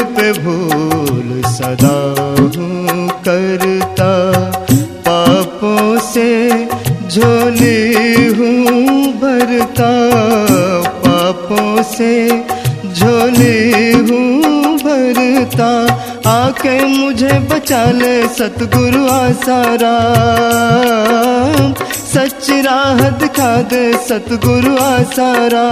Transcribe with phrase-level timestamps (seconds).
[0.00, 1.96] पे भूल सदा
[2.40, 4.12] हूँ करता।
[5.06, 6.28] पापों से
[7.08, 9.90] झोली हूँ भरता।
[11.06, 12.12] पापों से
[12.92, 15.70] झोली हूँ भरता।
[16.30, 19.94] आके मुझे बचा ले सतगुरु आसारा
[22.12, 25.66] सच राह दिखा दे सतगुरु आसारा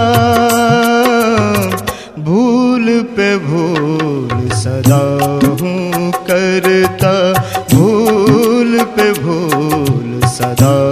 [2.25, 2.85] भूल
[3.17, 4.97] पे भूल सदा
[5.61, 7.13] हूँ करता।
[7.73, 10.90] भूल पे भूल सदा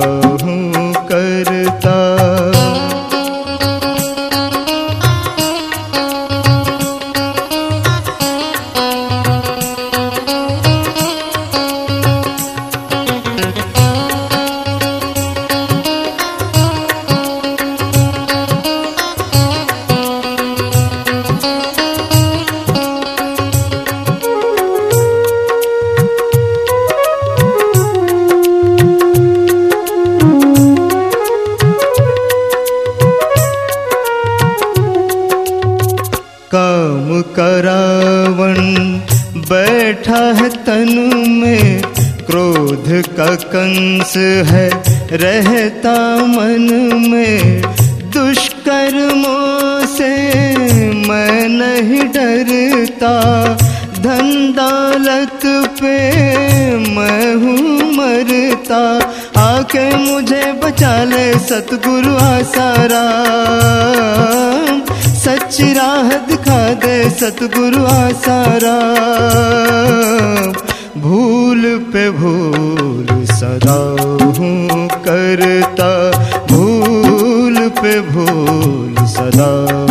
[39.37, 40.89] बैठा है तन
[41.27, 41.81] में,
[42.25, 44.13] क्रोध का कंस
[44.47, 44.69] है,
[45.11, 46.67] रहता मन
[47.09, 47.61] में।
[48.09, 50.09] दुष्कर्मों से
[51.07, 53.13] मैं नहीं डरता
[53.99, 55.39] धन दौलत
[55.81, 55.95] पे
[56.75, 58.81] मैं हूँ मरता।
[59.41, 63.05] आके मुझे बचा ले सतगुरु आसारा।
[65.29, 68.77] सच राह दिखा दे सतगुरु आसारा।
[70.97, 71.61] भूल
[71.93, 73.77] पे भूल सदा
[74.39, 75.91] हूँ करता।
[76.51, 79.88] भूल पे भूल सदा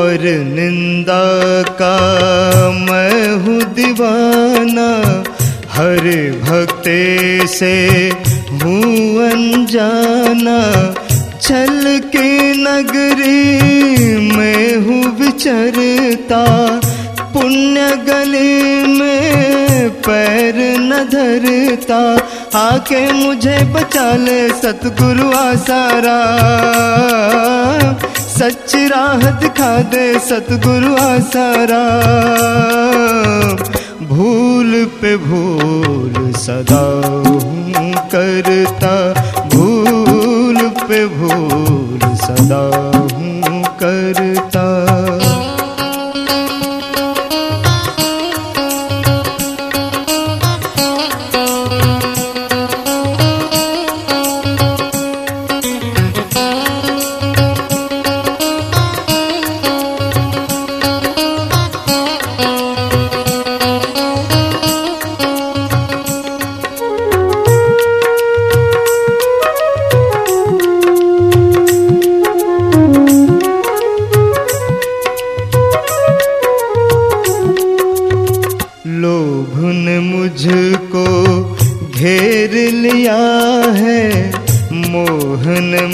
[0.00, 1.24] पर निंदा
[1.62, 1.96] का
[2.70, 4.88] मैं हूँ दीवाना।
[5.72, 5.98] हर
[6.42, 7.74] भक्ते से
[8.52, 10.94] हूँ अनजाना।
[11.42, 13.56] छल के नगरी
[14.36, 16.44] में हूँ विचरता।
[17.20, 22.00] पुण्य गली में पैर न धरता।
[22.58, 26.20] आके मुझे बचा ले सतगुरु आसारा।
[28.40, 31.82] सच राह दिखा दे सतगुरु आसारा।
[34.02, 36.80] भूल पे भूल सदा
[37.28, 39.12] हूँ करता।
[39.46, 42.89] भूल पे भूल सदा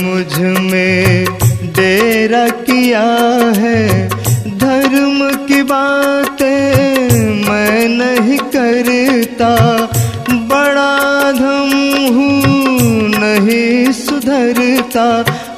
[0.07, 1.25] मुझमें
[1.77, 3.05] डेरा किया
[3.57, 4.09] है।
[4.59, 9.51] धर्म की बातें मैं नहीं करता।
[10.53, 11.73] बड़ा धम
[12.15, 12.43] हूँ,
[13.15, 15.09] नहीं सुधरता।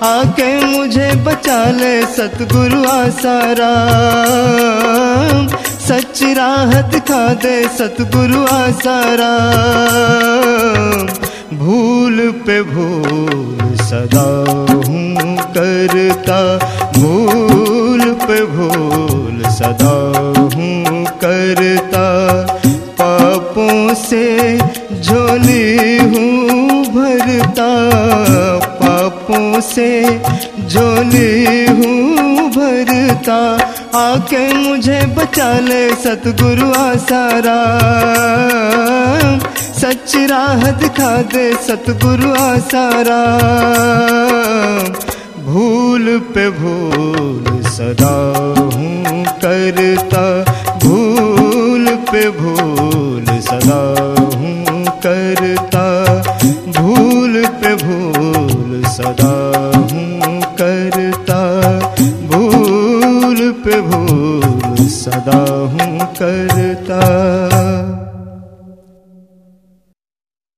[0.07, 3.73] आके मुझे बचा ले सतगुरु आसारा
[5.89, 9.33] सच राह दिखा दे सतगुरु आसारा
[11.53, 14.25] भूल पे भूल सदा
[14.89, 16.41] हूँ करता।
[16.99, 19.95] भूल पे भूल सदा
[20.55, 22.05] हूँ करता।
[23.01, 24.59] पापों से
[25.01, 27.71] झोली हूँ भरता।
[28.83, 29.91] पापों से
[30.69, 33.41] झोली हूँ भरता।
[33.99, 37.59] आके मुझे बचा ले सतगुरु आसारा।
[39.89, 43.21] सच राह दिखा दे सतगुरु आसारा।
[45.45, 48.17] भूल पे भूल सदा
[48.75, 50.25] हूँ करता,
[50.85, 52.78] भूल पे भूल